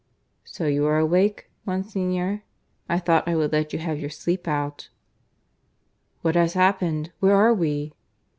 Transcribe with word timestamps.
"So 0.43 0.65
you 0.65 0.87
are 0.87 0.97
awake, 0.97 1.51
Monsignor? 1.63 2.43
I 2.89 2.97
thought 2.97 3.27
I 3.27 3.35
would 3.35 3.51
let 3.51 3.71
you 3.71 3.77
have 3.77 3.99
your 3.99 4.09
sleep 4.09 4.47
out." 4.47 4.89
"What 6.23 6.33
has 6.33 6.53
happened? 6.55 7.11
Where 7.19 7.35
are 7.35 7.53
we?" 7.53 7.93